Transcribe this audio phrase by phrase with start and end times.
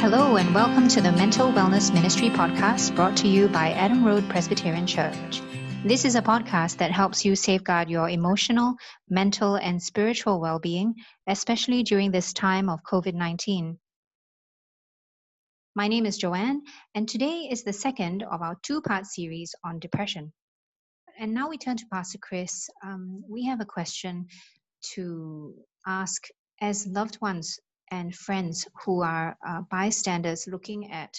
[0.00, 4.26] Hello, and welcome to the Mental Wellness Ministry podcast brought to you by Adam Road
[4.30, 5.42] Presbyterian Church.
[5.84, 8.76] This is a podcast that helps you safeguard your emotional,
[9.10, 10.94] mental, and spiritual well being,
[11.26, 13.78] especially during this time of COVID 19.
[15.74, 16.62] My name is Joanne,
[16.94, 20.32] and today is the second of our two part series on depression.
[21.18, 22.70] And now we turn to Pastor Chris.
[22.82, 24.28] Um, we have a question
[24.94, 25.54] to
[25.86, 26.22] ask
[26.62, 27.60] as loved ones
[27.90, 31.14] and friends who are uh, bystanders looking at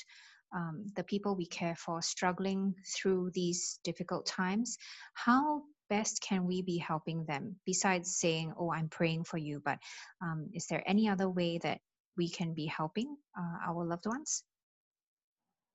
[0.56, 4.78] um, the people we care for struggling through these difficult times,
[5.14, 9.62] how best can we be helping them besides saying, Oh, I'm praying for you?
[9.64, 9.78] But
[10.22, 11.80] um, is there any other way that
[12.18, 14.44] we can be helping uh, our loved ones?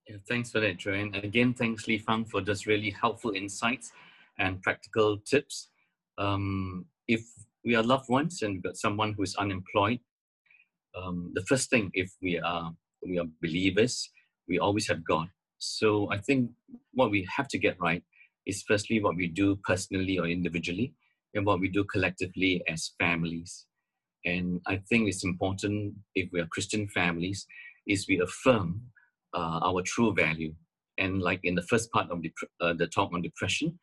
[0.08, 1.12] Yeah, thanks for that, Joanne.
[1.14, 3.92] And again, thanks, Li Fang, for just really helpful insights
[4.38, 5.68] and practical tips.
[6.18, 7.24] Um, if
[7.64, 10.00] we are loved ones and we've got someone who is unemployed,
[10.96, 12.72] um, the first thing if we are
[13.06, 14.10] we are believers
[14.48, 15.28] we always have god.
[15.58, 16.50] So i think
[16.92, 18.02] what we have to get right
[18.46, 20.94] is firstly what we do personally or individually
[21.34, 23.66] and what we do collectively as families.
[24.24, 27.46] And i think it's important if we are christian families
[27.86, 28.82] is we affirm
[29.34, 30.54] uh, our true value.
[30.98, 33.78] And like in the first part of the, uh, the talk on depression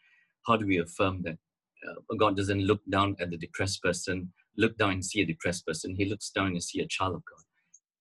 [0.45, 1.37] how do we affirm that?
[1.87, 5.65] Uh, god doesn't look down at the depressed person look down and see a depressed
[5.65, 7.43] person, he looks down and see a child of God.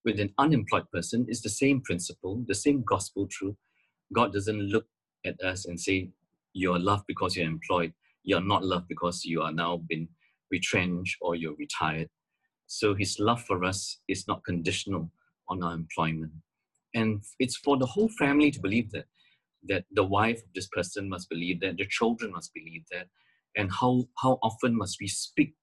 [0.04, 3.56] With an unemployed person, it's the same principle, the same gospel truth.
[4.12, 4.86] God doesn't look
[5.24, 6.10] at us and say,
[6.52, 7.92] You're loved because you're employed.
[8.24, 10.08] You're not loved because you are now been
[10.50, 12.08] retrenched or you're retired.
[12.66, 15.10] So his love for us is not conditional
[15.48, 16.32] on our employment.
[16.94, 19.06] And it's for the whole family to believe that,
[19.68, 23.08] that the wife of this person must believe that, the children must believe that,
[23.56, 25.54] and how, how often must we speak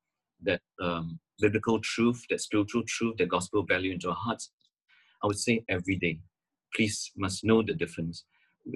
[0.44, 4.52] that um, biblical truth, that spiritual truth, that gospel value into our hearts,
[5.24, 6.20] I would say every day.
[6.76, 8.26] Please must know the difference.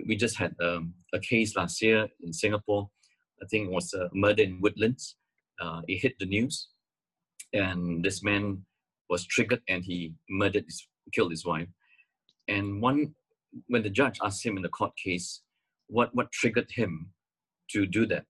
[0.08, 2.90] We just had um, a case last year in Singapore.
[3.42, 5.16] I think it was a murder in Woodlands.
[5.62, 6.70] Uh, it hit the news,
[7.54, 8.66] and this man
[9.10, 11.68] was triggered and he murdered, his, killed his wife.
[12.48, 13.14] And one,
[13.68, 15.42] when the judge asked him in the court case,
[15.88, 17.12] what what triggered him
[17.72, 18.26] to do that,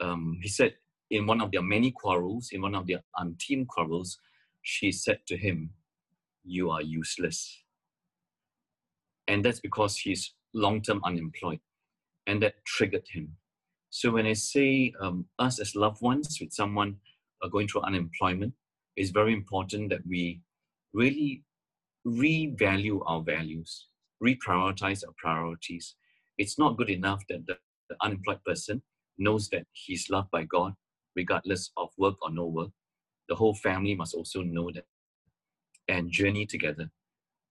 [0.00, 0.74] um, he said
[1.10, 4.18] in one of their many quarrels, in one of their unteamed quarrels,
[4.62, 5.70] she said to him,
[6.44, 7.62] You are useless.
[9.28, 11.60] And that's because he's long term unemployed.
[12.26, 13.36] And that triggered him.
[13.90, 16.96] So when I say um, us as loved ones with someone
[17.42, 18.52] uh, going through unemployment,
[18.96, 20.40] it's very important that we
[20.92, 21.44] really
[22.06, 23.86] revalue our values,
[24.22, 25.94] reprioritize our priorities.
[26.38, 27.56] It's not good enough that the,
[27.88, 28.82] the unemployed person
[29.18, 30.74] knows that he's loved by God
[31.16, 32.70] regardless of work or no work.
[33.28, 34.84] The whole family must also know that
[35.88, 36.90] and journey together.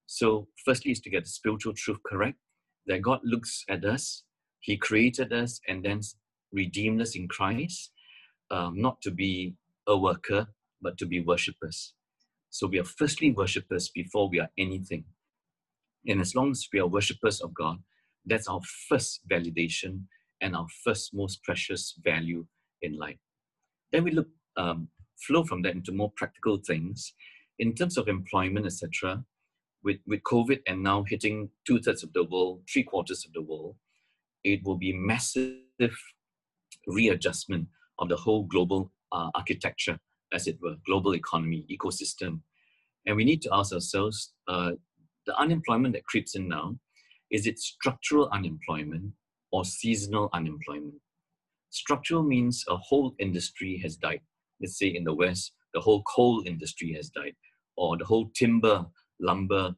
[0.06, 2.38] So, firstly, is to get the spiritual truth correct
[2.86, 4.22] that God looks at us,
[4.60, 6.00] He created us, and then
[6.52, 7.90] redeemed us in Christ,
[8.50, 9.56] um, not to be
[9.86, 10.46] a worker,
[10.80, 11.94] but to be worshippers.
[12.50, 15.04] So, we are firstly worshippers before we are anything.
[16.06, 17.78] And as long as we are worshippers of God,
[18.24, 20.02] that's our first validation
[20.40, 22.46] and our first most precious value
[22.82, 23.18] in life.
[23.92, 24.88] Then we look um,
[25.18, 27.12] flow from that into more practical things
[27.58, 29.24] in terms of employment, etc.
[29.82, 33.42] With with COVID and now hitting two thirds of the world, three quarters of the
[33.42, 33.76] world,
[34.44, 35.96] it will be massive
[36.86, 39.98] readjustment of the whole global uh, architecture,
[40.32, 42.40] as it were, global economy, ecosystem.
[43.06, 44.72] And we need to ask ourselves uh,
[45.26, 46.78] the unemployment that creeps in now,
[47.30, 49.12] is it structural unemployment
[49.52, 50.94] or seasonal unemployment?
[51.76, 54.22] Structural means a whole industry has died.
[54.62, 57.34] Let's say in the West, the whole coal industry has died,
[57.76, 58.86] or the whole timber,
[59.20, 59.74] lumber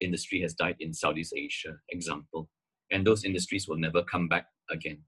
[0.00, 2.48] industry has died in Southeast Asia, example.
[2.90, 5.02] And those industries will never come back again.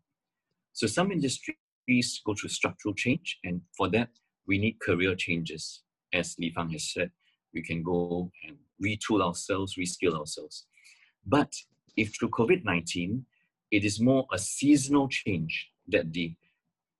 [0.74, 4.10] So some industries go through structural change, and for that,
[4.46, 5.82] we need career changes.
[6.12, 7.10] As Li Fang has said,
[7.54, 10.66] we can go and retool ourselves, reskill ourselves.
[11.24, 11.54] But
[11.96, 13.24] if through COVID 19,
[13.70, 16.34] it is more a seasonal change that the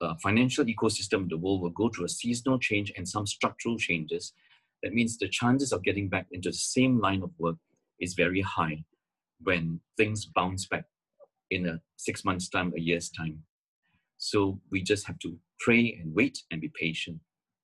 [0.01, 3.79] uh, financial ecosystem of the world will go through a seasonal change and some structural
[3.79, 4.33] changes.
[4.83, 7.57] That means the chances of getting back into the same line of work
[8.01, 8.85] is very high
[9.43, 10.85] when things bounce back
[11.51, 13.43] in a six months' time, a year's time.
[14.19, 17.21] So we just have to pray and wait and be patient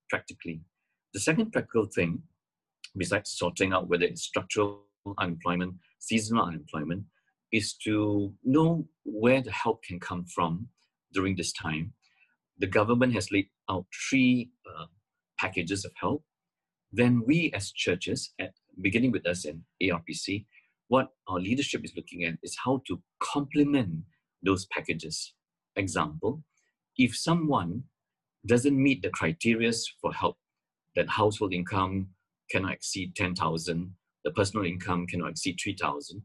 [0.08, 0.60] practically.
[1.14, 2.22] The second practical thing,
[2.96, 4.84] besides sorting out whether it's structural
[5.18, 7.04] unemployment, seasonal unemployment,
[7.52, 10.68] is to know where the help can come from
[11.12, 11.92] during this time.
[12.58, 14.86] The government has laid out three uh,
[15.38, 16.24] packages of help.
[16.92, 20.46] Then we as churches, at beginning with us in ARPC,
[20.88, 24.02] what our leadership is looking at is how to complement
[24.42, 25.34] those packages.
[25.76, 26.42] Example,
[26.96, 27.84] if someone
[28.46, 30.36] doesn't meet the criteria for help,
[30.96, 32.08] that household income
[32.50, 36.22] cannot exceed 10,000, the personal income cannot exceed 3,000,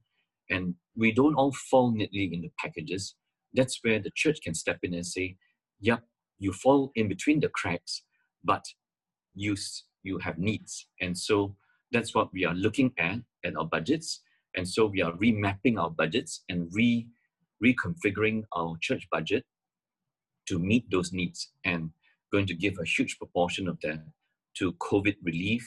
[0.49, 3.15] and we don't all fall neatly in the packages,
[3.55, 5.37] that's where the church can step in and say,
[5.79, 6.03] yep,
[6.39, 8.03] you fall in between the cracks,
[8.43, 8.63] but
[9.33, 9.55] you,
[10.03, 10.87] you have needs.
[11.01, 11.55] And so
[11.91, 14.21] that's what we are looking at at our budgets.
[14.55, 17.07] And so we are remapping our budgets and re,
[17.63, 19.43] reconfiguring our church budget
[20.47, 21.89] to meet those needs and
[22.31, 24.03] going to give a huge proportion of that
[24.57, 25.63] to COVID relief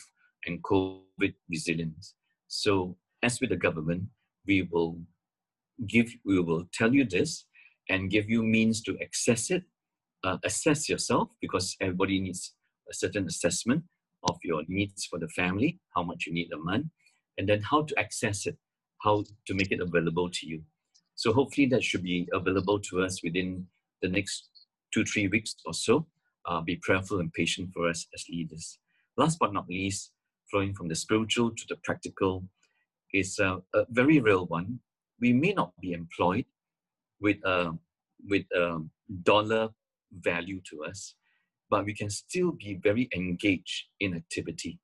[0.47, 2.15] and COVID resilience.
[2.49, 4.05] So as with the government,
[4.47, 4.99] we will
[5.87, 7.45] give, we will tell you this
[7.89, 9.65] and give you means to access it,
[10.25, 12.55] uh, assess yourself because everybody needs
[12.91, 13.83] a certain assessment
[14.29, 16.87] of your needs for the family, how much you need a month,
[17.37, 18.57] and then how to access it,
[19.03, 20.63] how to make it available to you.
[21.15, 23.67] So hopefully that should be available to us within
[24.03, 24.49] the next
[24.93, 26.07] two, three weeks or so.
[26.47, 28.79] Uh, be prayerful and patient for us as leaders.
[29.17, 30.13] Last but not least,
[30.51, 32.45] flowing from the spiritual to the practical
[33.13, 34.81] is a, a very real one.
[35.21, 36.47] We may not be employed
[37.21, 37.73] with a,
[38.29, 38.79] with a
[39.23, 39.69] dollar
[40.13, 41.15] value to us,
[41.71, 44.79] but we can still be very engaged in activity.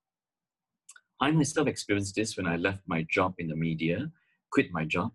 [1.20, 4.10] I myself experienced this when I left my job in the media,
[4.52, 5.12] quit my job,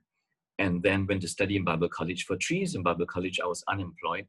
[0.57, 2.25] and then went to study in Bible college.
[2.25, 4.27] For three years in Bible college, I was unemployed,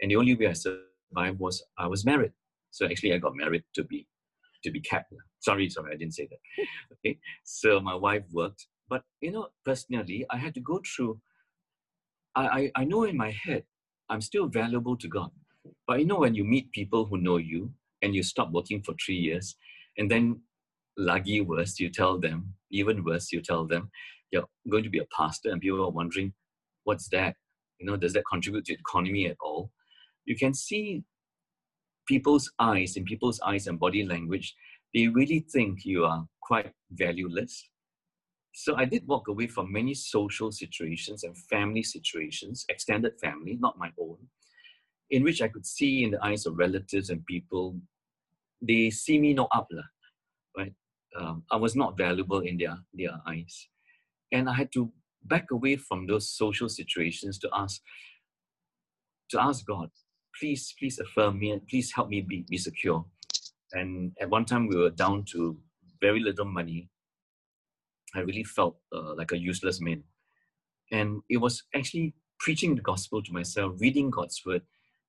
[0.00, 2.32] and the only way I survived was I was married.
[2.70, 4.06] So actually, I got married to be
[4.64, 5.12] to be kept.
[5.40, 6.66] Sorry, sorry, I didn't say that.
[7.04, 11.20] Okay, so my wife worked, but you know, personally, I had to go through.
[12.34, 13.64] I, I, I know in my head,
[14.08, 15.30] I'm still valuable to God.
[15.86, 18.94] But you know, when you meet people who know you and you stop working for
[19.04, 19.56] three years,
[19.98, 20.40] and then
[20.98, 23.90] lagi worse, you tell them, even worse, you tell them,
[24.30, 26.32] you're going to be a pastor, and people are wondering,
[26.84, 27.36] what's that?
[27.78, 29.70] You know, does that contribute to economy at all?
[30.24, 31.04] You can see
[32.06, 34.54] people's eyes, in people's eyes and body language,
[34.94, 37.68] they really think you are quite valueless.
[38.52, 43.78] So I did walk away from many social situations and family situations, extended family, not
[43.78, 44.18] my own,
[45.10, 47.76] in which I could see in the eyes of relatives and people,
[48.60, 49.68] they see me no up,
[50.56, 50.72] right?
[51.18, 53.68] Um, I was not valuable in their, their eyes.
[54.32, 54.92] And I had to
[55.24, 57.80] back away from those social situations to ask,
[59.30, 59.90] to ask God,
[60.38, 63.04] please, please affirm me and please help me be, be secure.
[63.72, 65.58] And at one time we were down to
[66.00, 66.90] very little money.
[68.14, 70.02] I really felt uh, like a useless man.
[70.90, 74.62] And it was actually preaching the gospel to myself, reading God's word,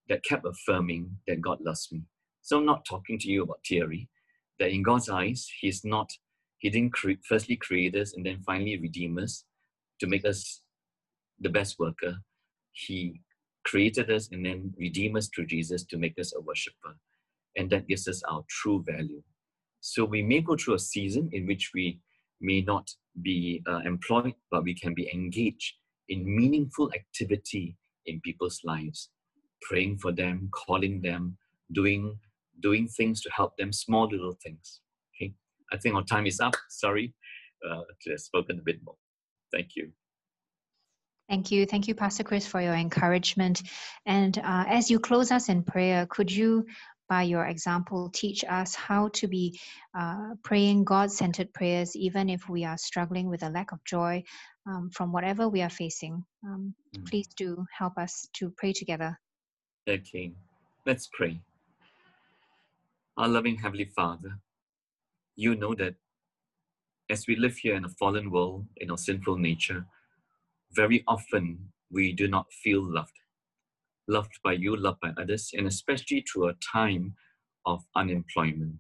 [0.09, 2.03] that kept affirming that God loves me.
[2.41, 4.09] So I'm not talking to you about theory,
[4.59, 6.09] that in God's eyes, He's not,
[6.59, 9.45] He didn't cre- firstly create us and then finally redeem us
[9.99, 10.61] to make us
[11.39, 12.17] the best worker.
[12.71, 13.21] He
[13.65, 16.95] created us and then redeemed us through Jesus to make us a worshiper.
[17.55, 19.21] And that gives us our true value.
[19.79, 21.99] So we may go through a season in which we
[22.43, 22.87] may not
[23.23, 25.73] be uh, employed, but we can be engaged
[26.09, 27.75] in meaningful activity
[28.05, 29.09] in people's lives
[29.61, 31.37] praying for them, calling them,
[31.71, 32.19] doing
[32.61, 34.81] doing things to help them, small little things.
[35.15, 35.33] Okay,
[35.71, 36.53] I think our time is up.
[36.69, 37.13] Sorry
[37.69, 38.95] uh, have spoken a bit more.
[39.51, 39.91] Thank you.
[41.29, 41.65] Thank you.
[41.65, 43.63] Thank you, Pastor Chris, for your encouragement.
[44.05, 46.65] And uh, as you close us in prayer, could you,
[47.13, 49.45] by your example, teach us how to be
[49.93, 54.23] uh, praying God centered prayers, even if we are struggling with a lack of joy
[54.69, 56.25] um, from whatever we are facing?
[56.43, 57.05] Um, mm.
[57.09, 57.49] Please do
[57.81, 59.11] help us to pray together.
[59.87, 60.33] Okay,
[60.87, 61.39] let's pray.
[63.17, 64.31] Our loving Heavenly Father,
[65.35, 65.93] you know that
[67.11, 69.85] as we live here in a fallen world, in our sinful nature,
[70.71, 71.45] very often
[71.91, 73.22] we do not feel loved.
[74.07, 77.15] Loved by you, loved by others, and especially through a time
[77.65, 78.75] of unemployment.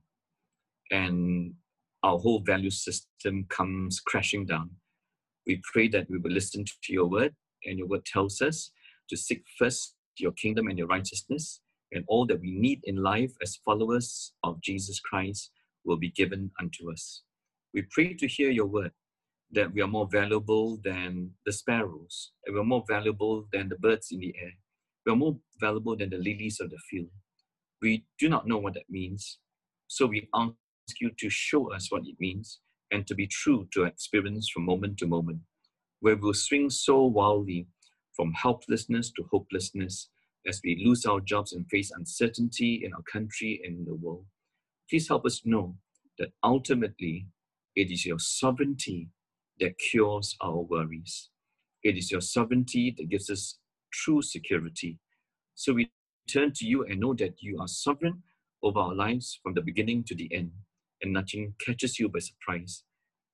[0.91, 1.53] And
[2.03, 4.71] our whole value system comes crashing down.
[5.47, 8.71] We pray that we will listen to your word, and your word tells us
[9.09, 11.61] to seek first your kingdom and your righteousness,
[11.91, 15.51] and all that we need in life as followers of Jesus Christ
[15.85, 17.23] will be given unto us.
[17.73, 18.91] We pray to hear your word
[19.51, 24.09] that we are more valuable than the sparrows, and we're more valuable than the birds
[24.11, 24.53] in the air.
[25.05, 27.09] We are more valuable than the lilies of the field.
[27.81, 29.39] We do not know what that means,
[29.87, 30.53] so we ask
[31.01, 32.59] you to show us what it means
[32.91, 35.39] and to be true to our experience from moment to moment,
[36.01, 37.67] where we'll swing so wildly
[38.15, 40.09] from helplessness to hopelessness
[40.47, 44.25] as we lose our jobs and face uncertainty in our country and in the world.
[44.89, 45.77] Please help us know
[46.19, 47.27] that ultimately
[47.75, 49.09] It is your sovereignty
[49.59, 51.29] that cures our worries.
[51.83, 53.59] It is your sovereignty that gives us
[53.93, 54.99] true security.
[55.55, 55.91] So we
[56.29, 58.23] turn to you and know that you are sovereign
[58.63, 60.51] over our lives from the beginning to the end,
[61.01, 62.83] and nothing catches you by surprise.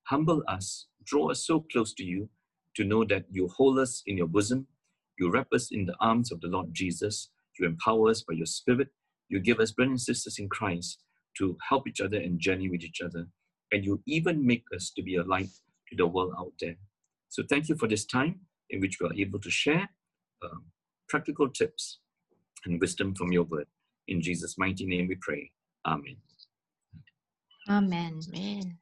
[0.07, 2.29] Humble us, draw us so close to you
[2.75, 4.67] to know that you hold us in your bosom,
[5.19, 8.45] you wrap us in the arms of the Lord Jesus, you empower us by your
[8.45, 8.89] Spirit,
[9.29, 10.99] you give us brothers and sisters in Christ
[11.37, 13.27] to help each other and journey with each other,
[13.71, 15.49] and you even make us to be a light
[15.89, 16.75] to the world out there.
[17.29, 19.89] So thank you for this time in which we are able to share
[20.43, 20.63] um,
[21.07, 21.99] practical tips
[22.65, 23.67] and wisdom from your word.
[24.07, 25.51] In Jesus' mighty name we pray.
[25.85, 26.17] Amen.
[27.69, 28.19] Amen.
[28.35, 28.77] Amen.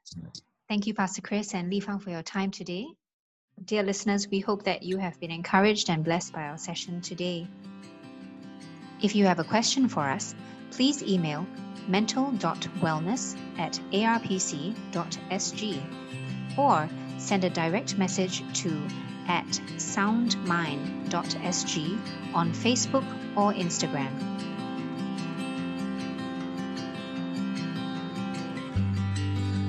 [0.70, 2.88] Thank you, Pastor Chris and Li Fang, for your time today.
[3.64, 7.48] Dear listeners, we hope that you have been encouraged and blessed by our session today.
[9.02, 10.36] If you have a question for us,
[10.72, 11.46] please email
[11.88, 15.82] mental.wellness at arpc.sg
[16.58, 18.88] or send a direct message to
[19.27, 19.46] at
[19.77, 22.00] soundmind.sg
[22.34, 23.05] on Facebook
[23.36, 24.10] or Instagram.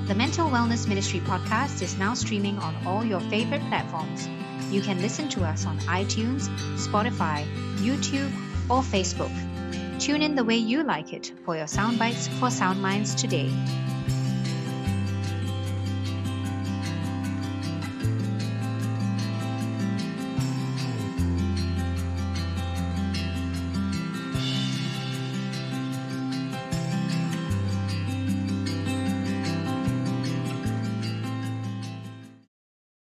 [0.07, 4.27] The Mental Wellness Ministry podcast is now streaming on all your favorite platforms.
[4.71, 7.45] You can listen to us on iTunes, Spotify,
[7.77, 8.31] YouTube,
[8.69, 9.31] or Facebook.
[9.99, 13.51] Tune in the way you like it for your sound bites for Sound Minds today.